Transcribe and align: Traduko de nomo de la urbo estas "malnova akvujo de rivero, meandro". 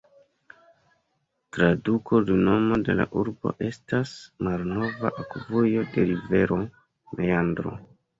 Traduko 1.57 2.21
de 2.29 2.37
nomo 2.47 2.79
de 2.87 2.95
la 2.99 3.05
urbo 3.23 3.53
estas 3.67 4.13
"malnova 4.47 5.11
akvujo 5.25 5.63
de 5.99 6.07
rivero, 6.13 6.59
meandro". 7.21 7.75